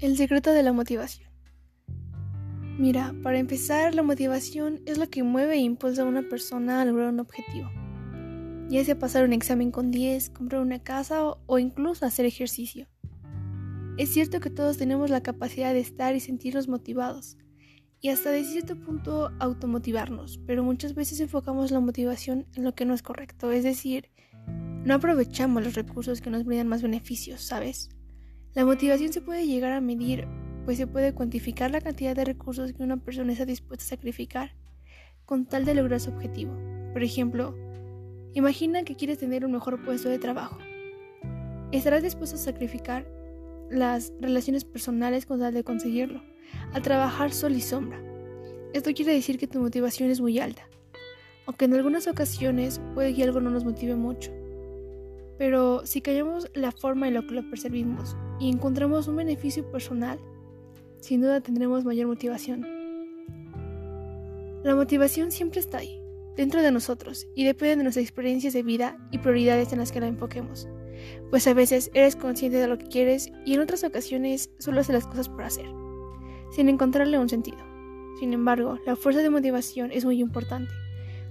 [0.00, 1.28] El secreto de la motivación.
[2.78, 6.86] Mira, para empezar, la motivación es lo que mueve e impulsa a una persona a
[6.86, 7.70] lograr un objetivo.
[8.70, 12.88] Ya sea pasar un examen con 10, comprar una casa o, incluso hacer ejercicio.
[13.98, 17.36] Es cierto que todos tenemos la capacidad de estar y sentirnos motivados,
[18.00, 22.86] y hasta de cierto punto automotivarnos, pero muchas veces enfocamos la motivación en lo que
[22.86, 24.08] no es correcto, es decir,
[24.82, 27.90] no aprovechamos los recursos que nos brindan más beneficios, ¿sabes?
[28.52, 30.26] La motivación se puede llegar a medir,
[30.64, 34.56] pues se puede cuantificar la cantidad de recursos que una persona está dispuesta a sacrificar
[35.24, 36.52] con tal de lograr su objetivo.
[36.92, 37.54] Por ejemplo,
[38.34, 40.58] imagina que quieres tener un mejor puesto de trabajo.
[41.70, 43.06] ¿Estarás dispuesto a sacrificar
[43.70, 46.20] las relaciones personales con tal de conseguirlo?
[46.72, 48.02] A trabajar sol y sombra.
[48.74, 50.68] Esto quiere decir que tu motivación es muy alta,
[51.46, 54.32] aunque en algunas ocasiones puede que algo no nos motive mucho.
[55.40, 60.20] Pero si callamos la forma en la que lo percibimos y encontramos un beneficio personal,
[61.00, 62.66] sin duda tendremos mayor motivación.
[64.62, 65.98] La motivación siempre está ahí,
[66.36, 70.00] dentro de nosotros, y depende de nuestras experiencias de vida y prioridades en las que
[70.00, 70.68] la enfoquemos.
[71.30, 74.94] Pues a veces eres consciente de lo que quieres y en otras ocasiones solo haces
[74.94, 75.64] las cosas por hacer,
[76.50, 77.64] sin encontrarle un sentido.
[78.18, 80.70] Sin embargo, la fuerza de motivación es muy importante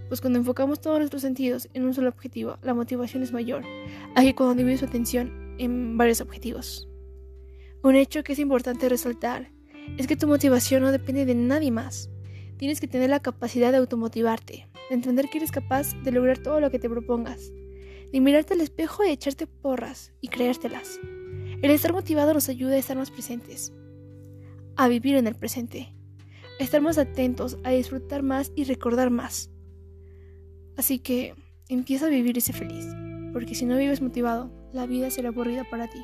[0.10, 3.64] pues cuando enfocamos todos nuestros sentidos en un solo objetivo, la motivación es mayor,
[4.16, 6.90] a que cuando divides su atención en varios objetivos.
[7.82, 9.52] Un hecho que es importante resaltar
[9.98, 12.10] es que tu motivación no depende de nadie más.
[12.58, 16.60] Tienes que tener la capacidad de automotivarte, de entender que eres capaz de lograr todo
[16.60, 17.52] lo que te propongas,
[18.12, 21.00] de mirarte al espejo y echarte porras y creértelas.
[21.62, 23.72] El estar motivado nos ayuda a estar más presentes,
[24.76, 25.94] a vivir en el presente,
[26.60, 29.52] a estar más atentos, a disfrutar más y recordar más.
[30.80, 31.36] Así que
[31.68, 32.88] empieza a vivir y sé feliz,
[33.34, 36.00] porque si no vives motivado, la vida será aburrida para ti.